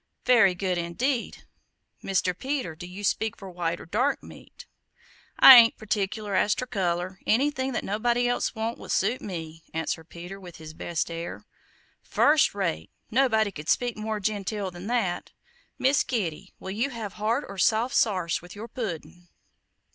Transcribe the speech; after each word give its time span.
"Very 0.25 0.55
good, 0.55 0.79
indeed! 0.79 1.43
Mr. 2.03 2.35
Peter, 2.35 2.73
do 2.73 2.87
you 2.87 3.03
speak 3.03 3.37
for 3.37 3.51
white 3.51 3.79
or 3.79 3.85
dark 3.85 4.23
meat?" 4.23 4.65
"I 5.37 5.57
ain't 5.57 5.77
particler 5.77 6.33
as 6.33 6.55
ter 6.55 6.65
color 6.65 7.19
anything 7.27 7.71
that 7.73 7.83
nobody 7.83 8.27
else 8.27 8.55
wants 8.55 8.79
will 8.79 8.89
suit 8.89 9.21
me," 9.21 9.63
answered 9.75 10.09
Peter 10.09 10.39
with 10.39 10.55
his 10.55 10.73
best 10.73 11.11
air. 11.11 11.45
"First 12.01 12.55
rate! 12.55 12.89
nobody 13.11 13.51
could 13.51 13.69
speak 13.69 13.95
more 13.95 14.19
genteel 14.19 14.71
than 14.71 14.87
that. 14.87 15.33
Miss 15.77 16.03
Kitty, 16.03 16.51
will 16.59 16.71
you 16.71 16.89
have 16.89 17.13
hard 17.21 17.45
or 17.47 17.59
soft 17.59 17.93
sarse 17.93 18.41
with 18.41 18.55
your 18.55 18.67
pudden?" 18.67 19.27